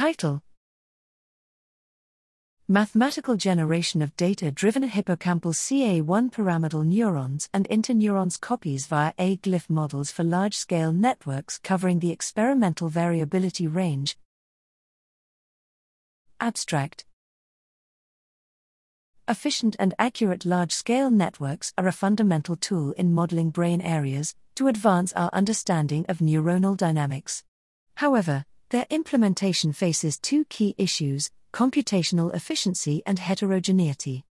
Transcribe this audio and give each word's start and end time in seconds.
Title 0.00 0.40
Mathematical 2.66 3.36
generation 3.36 4.00
of 4.00 4.16
data 4.16 4.50
driven 4.50 4.88
hippocampal 4.88 5.52
CA1 5.52 6.32
pyramidal 6.32 6.84
neurons 6.84 7.50
and 7.52 7.68
interneurons 7.68 8.40
copies 8.40 8.86
via 8.86 9.12
A-GLIF 9.18 9.68
models 9.68 10.10
for 10.10 10.24
large 10.24 10.56
scale 10.56 10.90
networks 10.90 11.58
covering 11.58 11.98
the 11.98 12.10
experimental 12.10 12.88
variability 12.88 13.66
range. 13.66 14.16
Abstract 16.40 17.04
Efficient 19.28 19.76
and 19.78 19.92
accurate 19.98 20.46
large 20.46 20.72
scale 20.72 21.10
networks 21.10 21.74
are 21.76 21.86
a 21.86 21.92
fundamental 21.92 22.56
tool 22.56 22.92
in 22.92 23.12
modeling 23.12 23.50
brain 23.50 23.82
areas 23.82 24.34
to 24.54 24.66
advance 24.68 25.12
our 25.12 25.28
understanding 25.34 26.06
of 26.08 26.20
neuronal 26.20 26.74
dynamics. 26.74 27.44
However, 27.96 28.46
their 28.70 28.86
implementation 28.88 29.72
faces 29.72 30.16
two 30.16 30.44
key 30.44 30.74
issues 30.78 31.30
computational 31.52 32.32
efficiency 32.32 33.02
and 33.04 33.18
heterogeneity. 33.18 34.24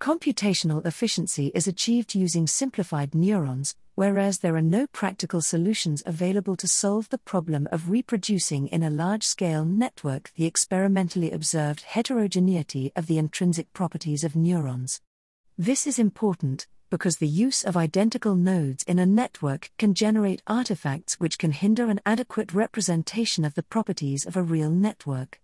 Computational 0.00 0.84
efficiency 0.84 1.52
is 1.54 1.68
achieved 1.68 2.16
using 2.16 2.48
simplified 2.48 3.14
neurons, 3.14 3.76
whereas 3.94 4.40
there 4.40 4.56
are 4.56 4.60
no 4.60 4.88
practical 4.88 5.40
solutions 5.40 6.02
available 6.04 6.56
to 6.56 6.66
solve 6.66 7.08
the 7.10 7.18
problem 7.18 7.68
of 7.70 7.88
reproducing 7.88 8.66
in 8.66 8.82
a 8.82 8.90
large 8.90 9.22
scale 9.22 9.64
network 9.64 10.32
the 10.34 10.44
experimentally 10.44 11.30
observed 11.30 11.82
heterogeneity 11.82 12.90
of 12.96 13.06
the 13.06 13.18
intrinsic 13.18 13.72
properties 13.72 14.24
of 14.24 14.34
neurons. 14.34 15.00
This 15.56 15.86
is 15.86 16.00
important 16.00 16.66
because 16.90 17.16
the 17.16 17.28
use 17.28 17.64
of 17.64 17.76
identical 17.76 18.34
nodes 18.34 18.84
in 18.84 18.98
a 18.98 19.06
network 19.06 19.70
can 19.78 19.94
generate 19.94 20.42
artifacts 20.46 21.14
which 21.14 21.38
can 21.38 21.52
hinder 21.52 21.86
an 21.86 22.00
adequate 22.06 22.52
representation 22.52 23.44
of 23.44 23.54
the 23.54 23.62
properties 23.62 24.26
of 24.26 24.36
a 24.36 24.42
real 24.42 24.70
network. 24.70 25.40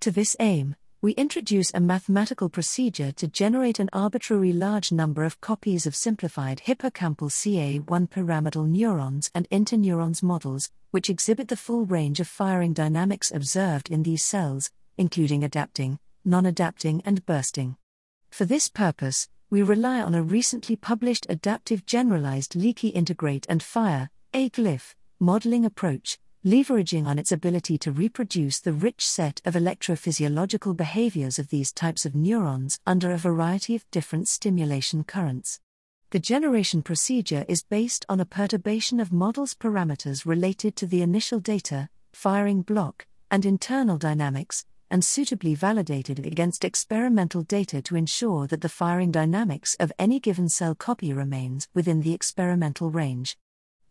To 0.00 0.10
this 0.10 0.36
aim, 0.40 0.76
we 1.02 1.12
introduce 1.12 1.72
a 1.72 1.80
mathematical 1.80 2.50
procedure 2.50 3.10
to 3.12 3.26
generate 3.26 3.78
an 3.78 3.88
arbitrary 3.90 4.52
large 4.52 4.92
number 4.92 5.24
of 5.24 5.40
copies 5.40 5.86
of 5.86 5.96
simplified 5.96 6.60
hippocampal 6.66 7.30
CA1 7.30 8.10
pyramidal 8.10 8.64
neurons 8.64 9.30
and 9.34 9.48
interneurons 9.48 10.22
models, 10.22 10.70
which 10.90 11.08
exhibit 11.08 11.48
the 11.48 11.56
full 11.56 11.86
range 11.86 12.20
of 12.20 12.28
firing 12.28 12.74
dynamics 12.74 13.32
observed 13.32 13.90
in 13.90 14.02
these 14.02 14.22
cells, 14.22 14.70
including 14.98 15.42
adapting, 15.42 15.98
non 16.22 16.44
adapting, 16.44 17.00
and 17.06 17.24
bursting. 17.24 17.76
For 18.30 18.44
this 18.44 18.68
purpose, 18.68 19.28
we 19.50 19.62
rely 19.62 20.00
on 20.00 20.14
a 20.14 20.22
recently 20.22 20.76
published 20.76 21.26
adaptive 21.28 21.84
generalized 21.84 22.54
leaky 22.54 22.88
integrate 22.88 23.46
and 23.48 23.62
fire, 23.62 24.08
AGLIF, 24.32 24.94
modeling 25.18 25.64
approach 25.64 26.18
leveraging 26.44 27.06
on 27.06 27.18
its 27.18 27.32
ability 27.32 27.76
to 27.76 27.92
reproduce 27.92 28.60
the 28.60 28.72
rich 28.72 29.06
set 29.06 29.42
of 29.44 29.52
electrophysiological 29.52 30.74
behaviors 30.74 31.38
of 31.38 31.50
these 31.50 31.70
types 31.70 32.06
of 32.06 32.14
neurons 32.14 32.78
under 32.86 33.10
a 33.10 33.18
variety 33.18 33.76
of 33.76 33.90
different 33.90 34.26
stimulation 34.26 35.04
currents. 35.04 35.60
The 36.12 36.18
generation 36.18 36.80
procedure 36.80 37.44
is 37.46 37.62
based 37.62 38.06
on 38.08 38.20
a 38.20 38.24
perturbation 38.24 39.00
of 39.00 39.12
models 39.12 39.54
parameters 39.54 40.24
related 40.24 40.76
to 40.76 40.86
the 40.86 41.02
initial 41.02 41.40
data, 41.40 41.90
firing 42.14 42.62
block, 42.62 43.06
and 43.30 43.44
internal 43.44 43.98
dynamics, 43.98 44.64
and 44.90 45.04
suitably 45.04 45.54
validated 45.54 46.18
against 46.26 46.64
experimental 46.64 47.42
data 47.42 47.80
to 47.82 47.96
ensure 47.96 48.46
that 48.46 48.60
the 48.60 48.68
firing 48.68 49.10
dynamics 49.10 49.76
of 49.78 49.92
any 49.98 50.18
given 50.18 50.48
cell 50.48 50.74
copy 50.74 51.12
remains 51.12 51.68
within 51.74 52.00
the 52.00 52.12
experimental 52.12 52.90
range. 52.90 53.36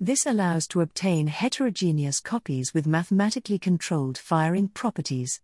This 0.00 0.26
allows 0.26 0.66
to 0.68 0.80
obtain 0.80 1.26
heterogeneous 1.26 2.20
copies 2.20 2.72
with 2.72 2.86
mathematically 2.86 3.58
controlled 3.58 4.16
firing 4.16 4.68
properties. 4.68 5.40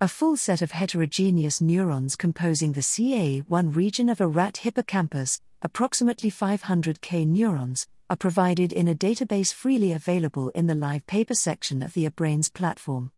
A 0.00 0.08
full 0.08 0.36
set 0.36 0.60
of 0.60 0.72
heterogeneous 0.72 1.60
neurons 1.60 2.14
composing 2.16 2.72
the 2.72 2.82
CA1 2.82 3.74
region 3.74 4.10
of 4.10 4.20
a 4.20 4.26
rat 4.26 4.58
hippocampus, 4.58 5.40
approximately 5.62 6.30
500k 6.30 7.26
neurons, 7.26 7.86
are 8.10 8.16
provided 8.16 8.72
in 8.72 8.88
a 8.88 8.94
database 8.94 9.54
freely 9.54 9.92
available 9.92 10.50
in 10.50 10.66
the 10.66 10.74
live 10.74 11.06
paper 11.06 11.34
section 11.34 11.82
of 11.82 11.94
the 11.94 12.04
EBRAINS 12.04 12.52
platform. 12.52 13.10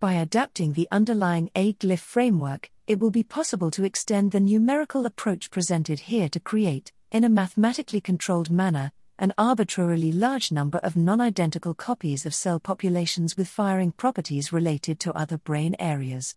By 0.00 0.12
adapting 0.12 0.74
the 0.74 0.86
underlying 0.92 1.50
A-GLIF 1.56 1.98
framework, 1.98 2.70
it 2.86 3.00
will 3.00 3.10
be 3.10 3.24
possible 3.24 3.68
to 3.72 3.82
extend 3.82 4.30
the 4.30 4.38
numerical 4.38 5.06
approach 5.06 5.50
presented 5.50 5.98
here 5.98 6.28
to 6.28 6.38
create, 6.38 6.92
in 7.10 7.24
a 7.24 7.28
mathematically 7.28 8.00
controlled 8.00 8.48
manner, 8.48 8.92
an 9.18 9.34
arbitrarily 9.36 10.12
large 10.12 10.52
number 10.52 10.78
of 10.78 10.94
non 10.94 11.20
identical 11.20 11.74
copies 11.74 12.24
of 12.26 12.32
cell 12.32 12.60
populations 12.60 13.36
with 13.36 13.48
firing 13.48 13.90
properties 13.90 14.52
related 14.52 15.00
to 15.00 15.12
other 15.14 15.36
brain 15.36 15.74
areas. 15.80 16.36